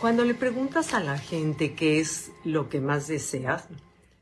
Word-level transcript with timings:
Cuando 0.00 0.24
le 0.24 0.32
preguntas 0.32 0.94
a 0.94 1.00
la 1.00 1.18
gente 1.18 1.74
qué 1.74 2.00
es 2.00 2.32
lo 2.42 2.70
que 2.70 2.80
más 2.80 3.06
deseas, 3.06 3.68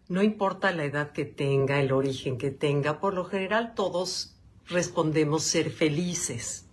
no 0.08 0.24
importa 0.24 0.72
la 0.72 0.82
edad 0.82 1.12
que 1.12 1.24
tenga, 1.24 1.78
el 1.78 1.92
origen 1.92 2.36
que 2.36 2.50
tenga, 2.50 2.98
por 2.98 3.14
lo 3.14 3.24
general 3.24 3.74
todos 3.76 4.34
respondemos 4.66 5.44
ser 5.44 5.70
felices. 5.70 6.66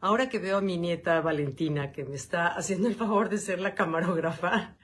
Ahora 0.00 0.30
que 0.30 0.38
veo 0.38 0.56
a 0.56 0.62
mi 0.62 0.78
nieta 0.78 1.20
Valentina, 1.20 1.92
que 1.92 2.06
me 2.06 2.16
está 2.16 2.46
haciendo 2.46 2.88
el 2.88 2.94
favor 2.94 3.28
de 3.28 3.36
ser 3.36 3.60
la 3.60 3.74
camarógrafa, 3.74 4.74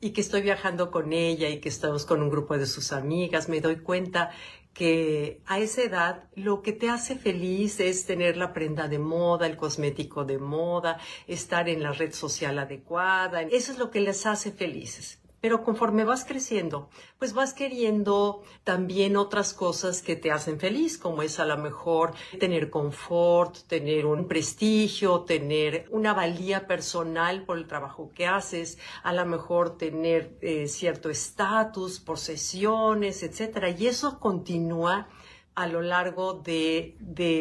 y 0.00 0.10
que 0.10 0.20
estoy 0.20 0.42
viajando 0.42 0.90
con 0.90 1.12
ella 1.12 1.48
y 1.48 1.60
que 1.60 1.68
estamos 1.68 2.04
con 2.06 2.22
un 2.22 2.28
grupo 2.28 2.58
de 2.58 2.66
sus 2.66 2.92
amigas, 2.92 3.48
me 3.48 3.60
doy 3.60 3.76
cuenta 3.76 4.30
que 4.76 5.40
a 5.46 5.58
esa 5.58 5.82
edad 5.82 6.24
lo 6.34 6.60
que 6.60 6.72
te 6.72 6.90
hace 6.90 7.16
feliz 7.16 7.80
es 7.80 8.04
tener 8.04 8.36
la 8.36 8.52
prenda 8.52 8.88
de 8.88 8.98
moda, 8.98 9.46
el 9.46 9.56
cosmético 9.56 10.24
de 10.24 10.38
moda, 10.38 10.98
estar 11.26 11.68
en 11.68 11.82
la 11.82 11.92
red 11.92 12.12
social 12.12 12.58
adecuada. 12.58 13.40
Eso 13.40 13.72
es 13.72 13.78
lo 13.78 13.90
que 13.90 14.00
les 14.00 14.26
hace 14.26 14.52
felices. 14.52 15.18
Pero 15.40 15.62
conforme 15.62 16.04
vas 16.04 16.24
creciendo, 16.24 16.88
pues 17.18 17.34
vas 17.34 17.52
queriendo 17.52 18.42
también 18.64 19.16
otras 19.16 19.52
cosas 19.52 20.02
que 20.02 20.16
te 20.16 20.32
hacen 20.32 20.58
feliz, 20.58 20.98
como 20.98 21.22
es 21.22 21.38
a 21.38 21.44
lo 21.44 21.56
mejor 21.58 22.14
tener 22.40 22.70
confort, 22.70 23.58
tener 23.66 24.06
un 24.06 24.28
prestigio, 24.28 25.20
tener 25.20 25.86
una 25.90 26.14
valía 26.14 26.66
personal 26.66 27.44
por 27.44 27.58
el 27.58 27.66
trabajo 27.66 28.10
que 28.14 28.26
haces, 28.26 28.78
a 29.02 29.12
lo 29.12 29.26
mejor 29.26 29.76
tener 29.76 30.36
eh, 30.40 30.68
cierto 30.68 31.10
estatus, 31.10 32.00
posesiones, 32.00 33.22
etcétera. 33.22 33.70
Y 33.70 33.86
eso 33.86 34.18
continúa 34.18 35.08
a 35.54 35.66
lo 35.66 35.80
largo 35.82 36.34
de 36.34 36.94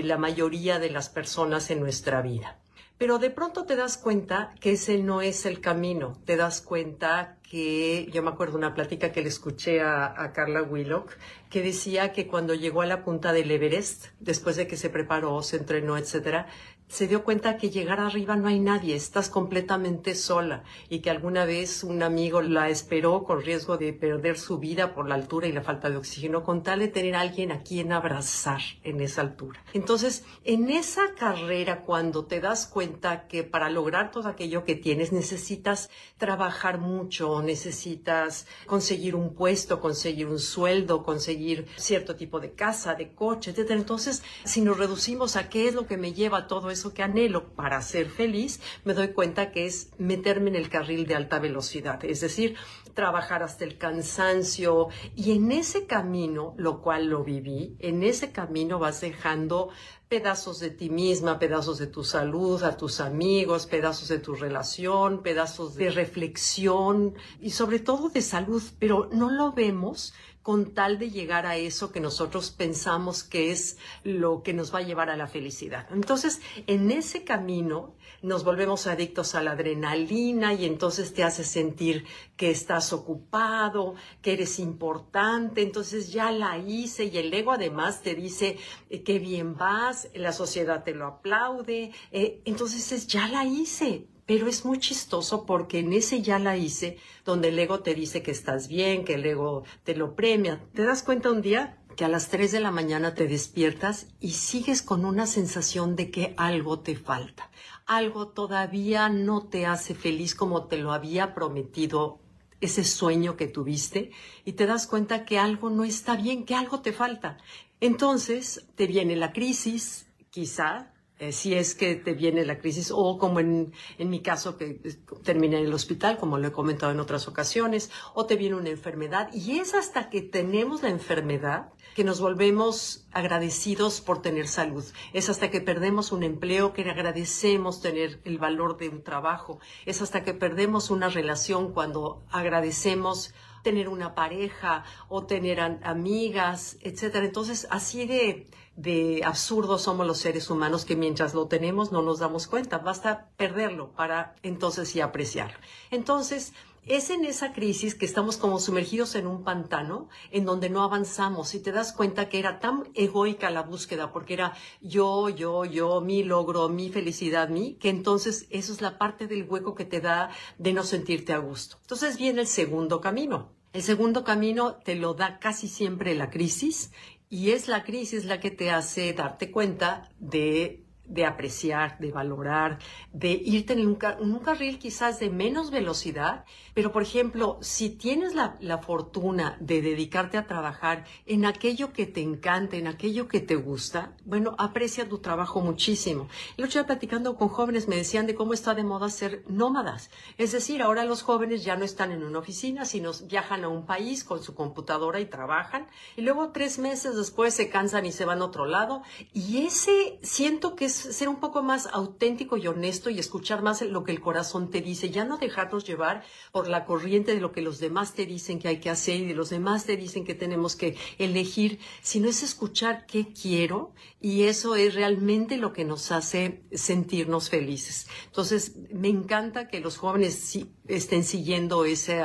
la 0.03 0.17
mayoría 0.17 0.80
de 0.80 0.89
las 0.89 1.09
personas 1.09 1.70
en 1.72 1.80
nuestra 1.80 2.22
vida. 2.22 2.59
Pero 2.98 3.20
de 3.20 3.30
pronto 3.30 3.66
te 3.66 3.75
das 3.75 3.98
cuenta 3.98 4.55
que 4.61 4.72
ese 4.73 5.00
no 5.00 5.22
es 5.22 5.45
el 5.45 5.59
camino. 5.59 6.17
Te 6.25 6.38
das 6.38 6.61
cuenta 6.61 7.38
que, 7.50 8.10
yo 8.12 8.24
me 8.24 8.30
acuerdo 8.30 8.58
una 8.58 8.74
plática 8.74 9.12
que 9.12 9.22
le 9.22 9.30
escuché 9.30 9.82
a, 9.82 10.32
Carla 10.34 10.62
Willock, 10.64 11.12
que 11.50 11.62
decía 11.62 12.12
que 12.12 12.28
cuando 12.28 12.54
llegó 12.54 12.82
a 12.82 12.86
la 12.86 13.04
punta 13.04 13.32
del 13.34 13.52
Everest, 13.52 14.08
después 14.20 14.56
de 14.56 14.68
que 14.68 14.78
se 14.78 14.90
preparó, 14.90 15.42
se 15.42 15.58
entrenó, 15.58 15.98
etcétera, 15.98 16.48
se 16.88 17.08
dio 17.08 17.23
cuenta 17.23 17.58
que 17.58 17.72
llegar 17.72 18.00
arriba 18.00 18.36
no 18.36 18.48
hay 18.48 18.60
nadie, 18.60 18.96
estás 18.96 19.30
completamente 19.30 20.14
sola 20.14 20.64
y 20.88 21.00
que 21.00 21.10
alguna 21.10 21.44
vez 21.44 21.84
un 21.84 22.04
amigo 22.04 22.42
la 22.42 22.70
esperó 22.70 23.23
con 23.23 23.42
riesgo 23.42 23.78
de 23.78 23.92
perder 23.92 24.38
su 24.38 24.60
vida 24.60 24.94
por 24.94 25.10
la 25.10 25.16
altura 25.16 25.48
y 25.48 25.52
la 25.52 25.64
falta 25.64 25.90
de 25.90 25.98
oxígeno, 25.98 26.44
con 26.44 26.62
tal 26.62 26.80
de 26.80 26.88
tener 26.88 27.16
alguien 27.16 27.52
a 27.52 27.64
quien 27.64 27.92
abrazar 27.92 28.62
en 28.84 29.02
esa 29.02 29.22
altura. 29.22 29.64
Entonces, 29.73 30.26
en 30.44 30.70
esa 30.70 31.16
carrera, 31.16 31.82
cuando 31.82 32.26
te 32.26 32.40
das 32.40 32.68
cuenta 32.68 33.28
que 33.28 33.44
para 33.44 33.70
lograr 33.70 34.12
todo 34.12 34.30
aquello 34.30 34.64
que 34.64 34.76
tienes 34.76 35.12
necesitas 35.12 35.90
trabajar 36.18 36.78
mucho, 36.80 37.34
necesitas 37.41 38.47
conseguir 38.66 39.16
un 39.16 39.33
puesto, 39.33 39.81
conseguir 39.81 40.28
un 40.28 40.39
sueldo, 40.39 41.03
conseguir 41.03 41.67
cierto 41.77 42.16
tipo 42.16 42.39
de 42.39 42.53
casa, 42.53 42.95
de 42.95 43.14
coche, 43.14 43.52
etc. 43.52 43.72
Entonces, 43.72 44.23
si 44.44 44.61
nos 44.61 44.77
reducimos 44.77 45.36
a 45.36 45.50
qué 45.50 45.67
es 45.67 45.73
lo 45.73 45.88
que 45.88 45.97
me 45.97 46.14
lleva 46.14 46.47
todo 46.47 46.72
eso 46.72 46.94
que 46.94 47.03
anhelo 47.03 47.53
para 47.55 47.81
ser 47.81 48.09
feliz, 48.09 48.59
me 48.83 48.94
doy 48.94 49.09
cuenta 49.09 49.52
que 49.52 49.66
es 49.66 49.89
meterme 49.97 50.50
en 50.50 50.55
el 50.55 50.69
carril 50.69 51.05
de 51.05 51.16
alta 51.16 51.39
velocidad, 51.39 52.03
es 52.05 52.22
decir, 52.22 52.55
trabajar 52.94 53.44
hasta 53.44 53.66
el 53.66 53.77
cansancio 53.77 54.88
y 55.16 55.33
en 55.33 55.52
ese 55.52 55.86
camino, 55.86 56.55
lo 56.58 56.81
cual 56.81 57.08
lo 57.08 57.23
viví, 57.23 57.75
en 57.80 58.03
ese 58.03 58.31
camino 58.31 58.80
vas 58.80 59.02
dejando 59.02 59.70
pedazos 60.16 60.61
de 60.61 60.69
ti 60.69 60.89
misma, 60.89 61.39
pedazos 61.39 61.77
de 61.77 61.88
tu 61.88 62.02
salud, 62.05 62.63
a 62.63 62.77
tus 62.77 63.02
amigos, 63.02 63.66
pedazos 63.66 64.08
de 64.08 64.17
tu 64.17 64.33
relación, 64.33 65.21
pedazos 65.21 65.75
de 65.75 65.89
reflexión 65.91 67.16
y 67.41 67.49
sobre 67.49 67.80
todo 67.80 68.08
de 68.08 68.21
salud, 68.21 68.64
pero 68.80 69.09
no 69.11 69.30
lo 69.30 69.52
vemos 69.52 70.14
con 70.45 70.76
tal 70.76 71.00
de 71.00 71.10
llegar 71.10 71.48
a 71.48 71.58
eso 71.58 71.92
que 71.92 72.00
nosotros 72.00 72.52
pensamos 72.52 73.23
que 73.23 73.50
es 73.50 73.80
lo 74.04 74.44
que 74.44 74.54
nos 74.54 74.72
va 74.72 74.78
a 74.78 74.83
llevar 74.83 75.10
a 75.10 75.17
la 75.17 75.26
felicidad. 75.26 75.88
Entonces, 75.92 76.39
en 76.67 76.92
ese 76.92 77.23
camino 77.23 77.95
nos 78.22 78.44
volvemos 78.44 78.86
adictos 78.86 79.34
a 79.34 79.42
la 79.42 79.54
adrenalina 79.54 80.54
y 80.54 80.66
entonces 80.66 81.16
te 81.16 81.23
hace 81.23 81.44
sentir 81.44 82.05
que 82.38 82.52
estás 82.52 82.94
ocupado, 82.94 83.95
que 84.22 84.34
eres 84.34 84.60
importante, 84.60 85.64
entonces 85.64 86.14
ya 86.14 86.32
la 86.32 86.60
hice 86.60 87.05
y 87.05 87.17
el 87.17 87.34
ego 87.34 87.52
además 87.52 88.04
te 88.04 88.14
dice 88.14 88.60
eh, 88.92 89.02
que 89.02 89.17
bien 89.17 89.55
vas, 89.55 90.10
la 90.14 90.32
sociedad 90.32 90.84
te 90.84 90.94
lo 90.94 91.08
aplaude, 91.08 91.92
eh, 92.11 92.44
entonces 92.45 92.92
es 92.92 93.08
ya 93.08 93.28
la 93.28 93.45
hice, 93.45 94.05
pero 94.25 94.47
es 94.47 94.65
muy 94.65 94.80
chistoso 94.80 95.45
porque 95.45 95.80
en 95.80 95.93
ese 95.93 96.21
ya 96.21 96.39
la 96.39 96.58
hice, 96.58 96.97
donde 97.23 97.49
el 97.49 97.59
ego 97.59 97.81
te 97.81 97.93
dice 97.93 98.23
que 98.23 98.31
estás 98.31 98.67
bien, 98.67 99.05
que 99.05 99.15
el 99.15 99.25
ego 99.25 99.63
te 99.83 99.95
lo 99.95 100.15
premia. 100.15 100.61
¿Te 100.73 100.83
das 100.83 101.03
cuenta 101.03 101.31
un 101.31 101.41
día? 101.41 101.77
que 101.95 102.03
a 102.03 102.09
las 102.09 102.27
3 102.30 102.52
de 102.52 102.59
la 102.59 102.71
mañana 102.71 103.13
te 103.13 103.27
despiertas 103.27 104.08
y 104.19 104.31
sigues 104.31 104.81
con 104.81 105.05
una 105.05 105.25
sensación 105.27 105.95
de 105.95 106.11
que 106.11 106.33
algo 106.37 106.80
te 106.80 106.95
falta. 106.95 107.49
Algo 107.86 108.27
todavía 108.27 109.08
no 109.09 109.47
te 109.47 109.65
hace 109.65 109.95
feliz 109.95 110.36
como 110.36 110.65
te 110.65 110.77
lo 110.77 110.92
había 110.92 111.33
prometido 111.33 112.19
ese 112.59 112.83
sueño 112.83 113.37
que 113.37 113.47
tuviste 113.47 114.11
y 114.43 114.53
te 114.53 114.65
das 114.65 114.87
cuenta 114.87 115.25
que 115.25 115.39
algo 115.39 115.69
no 115.69 115.83
está 115.83 116.15
bien, 116.15 116.45
que 116.45 116.55
algo 116.55 116.81
te 116.81 116.92
falta. 116.92 117.37
Entonces 117.80 118.65
te 118.75 118.87
viene 118.87 119.15
la 119.15 119.31
crisis, 119.31 120.07
quizá 120.31 120.92
eh, 121.20 121.31
si 121.31 121.53
es 121.53 121.76
que 121.76 121.95
te 121.95 122.14
viene 122.14 122.45
la 122.45 122.59
crisis 122.59 122.92
o 122.93 123.17
como 123.17 123.39
en, 123.39 123.73
en 123.98 124.09
mi 124.09 124.21
caso 124.21 124.58
que 124.58 124.80
terminé 125.23 125.58
en 125.59 125.65
el 125.65 125.73
hospital, 125.73 126.17
como 126.17 126.37
lo 126.37 126.48
he 126.48 126.52
comentado 126.52 126.92
en 126.92 126.99
otras 126.99 127.27
ocasiones, 127.27 127.89
o 128.13 128.25
te 128.25 128.36
viene 128.36 128.56
una 128.56 128.69
enfermedad 128.69 129.30
y 129.33 129.59
es 129.59 129.74
hasta 129.74 130.09
que 130.09 130.21
tenemos 130.21 130.83
la 130.83 130.89
enfermedad 130.89 131.69
que 131.95 132.04
nos 132.04 132.19
volvemos 132.19 133.06
agradecidos 133.13 134.01
por 134.01 134.21
tener 134.21 134.50
salud. 134.50 134.83
Es 135.13 135.30
hasta 135.30 135.50
que 135.50 135.62
perdemos 135.62 136.12
un 136.12 136.24
empleo 136.24 136.74
que 136.74 136.81
agradecemos 136.81 137.81
tener 137.81 138.19
el 138.25 138.38
valor 138.38 138.77
de 138.77 138.89
un 138.89 139.01
trabajo. 139.01 139.59
Es 139.86 140.01
hasta 140.01 140.25
que 140.25 140.33
perdemos 140.33 140.92
una 140.92 141.07
relación 141.07 141.71
cuando 141.71 142.21
agradecemos 142.30 143.33
tener 143.65 143.89
una 143.89 144.13
pareja 144.13 144.83
o 145.09 145.25
tener 145.25 145.59
amigas, 145.59 146.77
etcétera. 146.81 147.25
Entonces, 147.25 147.68
así 147.71 148.06
de, 148.06 148.48
de 148.75 149.24
absurdos 149.25 149.81
somos 149.81 150.06
los 150.06 150.19
seres 150.19 150.51
humanos 150.51 150.86
que 150.86 150.95
mientras 150.95 151.33
lo 151.33 151.48
tenemos 151.48 151.92
no 151.92 152.04
nos 152.04 152.19
damos 152.19 152.45
cuenta. 152.45 152.77
Basta 152.77 153.31
perderlo 153.38 153.92
para 153.92 154.36
entonces 154.44 154.88
sí 154.89 155.01
apreciar. 155.01 155.59
Entonces, 155.89 156.54
es 156.86 157.10
en 157.10 157.25
esa 157.25 157.51
crisis 157.51 157.96
que 157.96 158.06
estamos 158.06 158.38
como 158.38 158.60
sumergidos 158.60 159.16
en 159.16 159.28
un 159.28 159.44
pantano 159.44 160.07
en 160.31 160.46
donde 160.46 160.69
no 160.69 160.84
avanzamos 160.84 161.56
y 161.56 161.60
te 161.60 161.72
das 161.72 161.94
cuenta 161.94 162.30
que 162.30 162.40
era 162.40 162.60
tan 162.60 162.90
egoica 162.94 163.50
la 163.50 163.63
búsqueda 163.63 164.12
porque 164.12 164.36
era 164.36 164.54
yo, 164.81 165.30
yo, 165.30 165.66
yo, 165.66 166.01
mi 166.01 166.24
logro, 166.24 166.69
mi 166.69 166.90
felicidad, 166.90 167.50
mi, 167.50 167.75
que 167.75 167.90
entonces 167.90 168.48
eso 168.51 168.72
es 168.72 168.81
la 168.81 168.98
parte 168.98 169.28
del 169.28 169.50
hueco 169.50 169.74
que 169.74 169.86
te 169.86 170.00
da 170.00 170.30
de 170.57 170.74
no 170.74 170.84
sentirte 170.84 171.34
a 171.34 171.40
gusto. 171.40 171.78
Entonces 171.81 172.18
viene 172.18 172.42
el 172.42 172.48
segundo 172.48 173.02
camino. 173.02 173.52
El 173.74 173.84
segundo 173.84 174.24
camino 174.24 174.75
te 174.75 174.96
lo 174.96 175.16
da 175.16 175.40
casi 175.40 175.68
siempre 175.68 176.16
la 176.16 176.30
crisis 176.30 176.92
y 177.30 177.52
es 177.52 177.68
la 177.68 177.84
crisis 177.84 178.24
la 178.25 178.40
que 178.40 178.52
te 178.52 178.69
hace 178.72 179.12
darte 179.12 179.52
cuenta 179.52 180.10
de 180.19 180.85
de 181.07 181.25
apreciar, 181.25 181.98
de 182.00 182.12
valorar, 182.12 182.80
de 183.13 183.31
irte 183.31 183.74
en 183.74 183.88
un, 183.88 183.98
un, 184.19 184.39
carril 184.39 184.80
quizás 184.80 185.19
de 185.19 185.30
menos 185.30 185.71
velocidad, 185.71 186.45
pero 186.74 186.92
por 186.92 187.01
ejemplo, 187.01 187.57
si 187.62 187.89
tienes 187.89 188.36
la, 188.36 188.57
la, 188.60 188.77
fortuna 188.77 189.57
de 189.60 189.81
dedicarte 189.81 190.38
a 190.38 190.45
trabajar 190.45 191.06
en 191.25 191.45
aquello 191.45 191.94
que 191.94 192.06
te 192.06 192.21
encanta, 192.21 192.75
en 192.75 192.88
aquello 192.88 193.27
que 193.27 193.39
te 193.39 193.56
gusta, 193.56 194.13
bueno, 194.25 194.56
aprecia 194.57 195.07
tu 195.07 195.19
trabajo 195.19 195.62
muchísimo. 195.62 196.27
El 196.57 196.66
otro 196.66 196.86
platicando 196.86 197.36
con 197.36 197.50
jóvenes 197.50 197.88
me 197.88 197.96
decían 197.96 198.28
de 198.28 198.36
cómo 198.36 198.54
está 198.54 198.74
de 198.74 198.84
moda 198.84 199.10
ser 199.10 199.44
nómadas. 199.48 200.10
Es 200.38 200.52
decir, 200.52 200.81
ahora 200.81 201.06
los 201.06 201.22
jóvenes 201.22 201.63
ya 201.63 201.75
no 201.75 201.86
están 201.86 202.12
en 202.12 202.24
una 202.24 202.40
oficina, 202.40 202.86
sino 202.86 203.12
viajan 203.28 203.63
a 203.63 203.69
un 203.69 203.86
país 203.86 204.24
con 204.24 204.44
su 204.44 204.54
computadora 204.56 205.19
y 205.19 205.25
trabajan, 205.25 205.88
y 206.16 206.22
luego 206.22 206.50
tres 206.50 206.80
meses 206.80 207.16
después 207.16 207.54
se 207.54 207.69
cansan 207.69 208.06
y 208.06 208.12
se 208.12 208.25
van 208.25 208.42
a 208.42 208.46
otro 208.46 208.66
lado, 208.66 209.04
y 209.34 209.66
ese 209.66 210.19
siento 210.22 210.75
que 210.75 210.86
ser 210.95 211.30
un 211.30 211.39
poco 211.39 211.62
más 211.62 211.88
auténtico 211.88 212.57
y 212.57 212.68
honesto 212.68 213.09
y 213.09 213.19
escuchar 213.19 213.62
más 213.62 213.81
lo 213.81 214.03
que 214.03 214.12
el 214.12 214.21
corazón 214.21 214.69
te 214.69 214.81
dice, 214.81 215.09
ya 215.09 215.25
no 215.25 215.38
dejarnos 215.38 215.86
llevar 215.86 216.24
por 216.51 216.68
la 216.68 216.86
corriente 216.86 217.33
de 217.33 217.42
lo 217.42 217.51
que 217.51 217.62
los 217.62 217.80
demás 217.80 218.13
te 218.13 218.25
dicen 218.25 218.59
que 218.59 218.68
hay 218.68 218.80
que 218.80 218.89
hacer 218.89 219.21
y 219.21 219.25
de 219.25 219.36
los 219.36 219.50
demás 219.50 219.86
te 219.86 219.97
dicen 219.97 220.25
que 220.25 220.36
tenemos 220.36 220.75
que 220.75 220.97
elegir, 221.18 221.80
sino 222.01 222.30
es 222.30 222.44
escuchar 222.44 223.06
qué 223.06 223.27
quiero 223.33 223.94
y 224.19 224.44
eso 224.44 224.75
es 224.75 224.95
realmente 224.95 225.57
lo 225.57 225.74
que 225.74 225.86
nos 225.86 226.12
hace 226.12 226.63
sentirnos 226.71 227.50
felices. 227.50 228.07
Entonces, 228.27 228.75
me 228.92 229.09
encanta 229.09 229.68
que 229.68 229.80
los 229.80 229.97
jóvenes 229.97 230.57
estén 230.88 231.24
siguiendo 231.24 231.86
ese, 231.86 232.24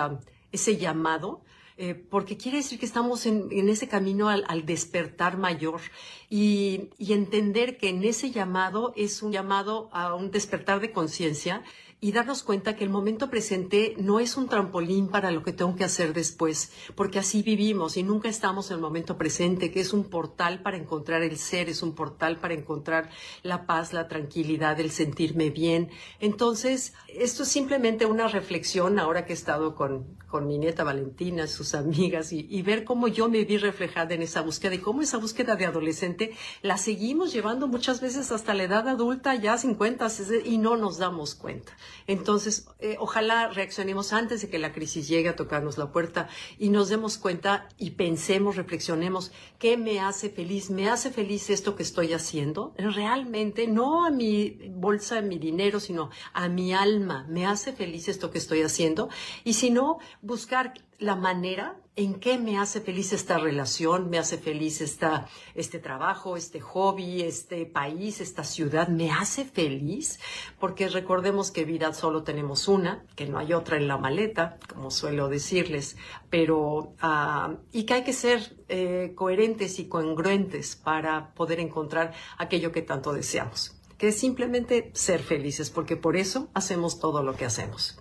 ese 0.52 0.76
llamado 0.76 1.42
eh, 1.82 1.94
porque 1.94 2.36
quiere 2.36 2.58
decir 2.58 2.78
que 2.78 2.84
estamos 2.84 3.24
en, 3.24 3.68
ese 3.70 3.88
camino 3.88 4.28
al, 4.28 4.66
despertar 4.66 5.38
mayor. 5.38 5.80
Y, 6.28 6.90
y 6.98 7.14
entender 7.14 7.78
que 7.78 7.88
en 7.88 8.04
ese 8.04 8.30
llamado 8.30 8.92
es 8.96 9.22
un 9.22 9.32
llamado 9.32 9.88
a 9.90 10.14
un 10.14 10.30
despertar 10.30 10.80
de 10.80 10.92
conciencia 10.92 11.62
y 12.00 12.12
darnos 12.12 12.42
cuenta 12.42 12.76
que 12.76 12.84
el 12.84 12.90
momento 12.90 13.28
presente 13.28 13.94
no 13.98 14.20
es 14.20 14.36
un 14.36 14.48
trampolín 14.48 15.08
para 15.08 15.30
lo 15.30 15.42
que 15.42 15.52
tengo 15.52 15.76
que 15.76 15.84
hacer 15.84 16.14
después, 16.14 16.72
porque 16.94 17.18
así 17.18 17.42
vivimos 17.42 17.96
y 17.96 18.02
nunca 18.02 18.28
estamos 18.28 18.70
en 18.70 18.76
el 18.76 18.80
momento 18.80 19.18
presente, 19.18 19.70
que 19.70 19.80
es 19.80 19.92
un 19.92 20.04
portal 20.04 20.62
para 20.62 20.78
encontrar 20.78 21.22
el 21.22 21.36
ser, 21.36 21.68
es 21.68 21.82
un 21.82 21.94
portal 21.94 22.38
para 22.38 22.54
encontrar 22.54 23.10
la 23.42 23.66
paz, 23.66 23.92
la 23.92 24.08
tranquilidad, 24.08 24.80
el 24.80 24.90
sentirme 24.90 25.50
bien. 25.50 25.90
Entonces, 26.20 26.94
esto 27.08 27.42
es 27.42 27.48
simplemente 27.50 28.06
una 28.06 28.28
reflexión 28.28 28.98
ahora 28.98 29.26
que 29.26 29.32
he 29.32 29.36
estado 29.36 29.74
con, 29.74 30.16
con 30.28 30.46
mi 30.46 30.56
nieta 30.56 30.84
Valentina, 30.84 31.46
sus 31.46 31.74
amigas, 31.74 32.32
y, 32.32 32.46
y 32.48 32.62
ver 32.62 32.84
cómo 32.84 33.08
yo 33.08 33.28
me 33.28 33.44
vi 33.44 33.58
reflejada 33.58 34.14
en 34.14 34.22
esa 34.22 34.40
búsqueda 34.40 34.74
y 34.74 34.78
cómo 34.78 35.02
esa 35.02 35.18
búsqueda 35.18 35.54
de 35.56 35.66
adolescente 35.66 36.32
la 36.62 36.78
seguimos 36.78 37.32
llevando 37.32 37.68
muchas 37.68 38.00
veces 38.00 38.32
hasta 38.32 38.54
la 38.54 38.64
edad 38.64 38.88
adulta, 38.88 39.34
ya 39.34 39.58
50, 39.58 40.08
y 40.44 40.58
no 40.58 40.76
nos 40.76 40.98
damos 40.98 41.34
cuenta. 41.34 41.72
Entonces, 42.06 42.68
eh, 42.78 42.96
ojalá 42.98 43.48
reaccionemos 43.48 44.12
antes 44.12 44.42
de 44.42 44.48
que 44.48 44.58
la 44.58 44.72
crisis 44.72 45.08
llegue 45.08 45.28
a 45.28 45.36
tocarnos 45.36 45.78
la 45.78 45.92
puerta 45.92 46.28
y 46.58 46.68
nos 46.70 46.88
demos 46.88 47.18
cuenta 47.18 47.68
y 47.78 47.92
pensemos, 47.92 48.56
reflexionemos, 48.56 49.32
¿qué 49.58 49.76
me 49.76 50.00
hace 50.00 50.30
feliz? 50.30 50.70
¿Me 50.70 50.88
hace 50.88 51.10
feliz 51.10 51.50
esto 51.50 51.76
que 51.76 51.82
estoy 51.82 52.12
haciendo? 52.12 52.74
Realmente, 52.76 53.66
no 53.66 54.04
a 54.04 54.10
mi 54.10 54.50
bolsa, 54.70 55.18
a 55.18 55.22
mi 55.22 55.38
dinero, 55.38 55.80
sino 55.80 56.10
a 56.32 56.48
mi 56.48 56.72
alma. 56.72 57.26
¿Me 57.28 57.46
hace 57.46 57.72
feliz 57.72 58.08
esto 58.08 58.30
que 58.30 58.38
estoy 58.38 58.62
haciendo? 58.62 59.08
Y 59.44 59.54
si 59.54 59.70
no, 59.70 59.98
buscar 60.22 60.74
la 61.00 61.16
manera 61.16 61.76
en 61.96 62.20
qué 62.20 62.38
me 62.38 62.58
hace 62.58 62.80
feliz 62.80 63.12
esta 63.12 63.38
relación, 63.38 64.08
me 64.10 64.18
hace 64.18 64.38
feliz 64.38 64.80
esta, 64.80 65.28
este 65.54 65.78
trabajo, 65.78 66.36
este 66.36 66.60
hobby, 66.60 67.22
este 67.22 67.66
país, 67.66 68.20
esta 68.20 68.44
ciudad, 68.44 68.88
me 68.88 69.10
hace 69.10 69.44
feliz, 69.44 70.20
porque 70.58 70.88
recordemos 70.88 71.50
que 71.50 71.64
vida 71.64 71.92
solo 71.92 72.22
tenemos 72.22 72.68
una, 72.68 73.04
que 73.16 73.26
no 73.26 73.38
hay 73.38 73.52
otra 73.52 73.76
en 73.76 73.88
la 73.88 73.98
maleta, 73.98 74.58
como 74.72 74.90
suelo 74.90 75.28
decirles, 75.28 75.96
pero, 76.30 76.94
uh, 77.02 77.56
y 77.72 77.84
que 77.84 77.94
hay 77.94 78.04
que 78.04 78.12
ser 78.12 78.56
eh, 78.68 79.12
coherentes 79.14 79.78
y 79.78 79.88
congruentes 79.88 80.76
para 80.76 81.34
poder 81.34 81.60
encontrar 81.60 82.14
aquello 82.38 82.72
que 82.72 82.82
tanto 82.82 83.12
deseamos, 83.12 83.76
que 83.98 84.08
es 84.08 84.18
simplemente 84.18 84.90
ser 84.94 85.20
felices, 85.20 85.70
porque 85.70 85.96
por 85.96 86.16
eso 86.16 86.48
hacemos 86.54 87.00
todo 87.00 87.22
lo 87.22 87.34
que 87.36 87.44
hacemos. 87.44 87.98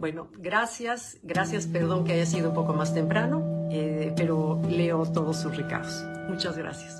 Bueno, 0.00 0.28
gracias, 0.38 1.18
gracias, 1.22 1.66
perdón 1.66 2.04
que 2.04 2.14
haya 2.14 2.24
sido 2.24 2.48
un 2.48 2.54
poco 2.54 2.72
más 2.72 2.94
temprano, 2.94 3.68
eh, 3.70 4.14
pero 4.16 4.58
leo 4.66 5.04
todos 5.04 5.36
sus 5.36 5.54
recados. 5.54 6.02
Muchas 6.26 6.56
gracias. 6.56 6.96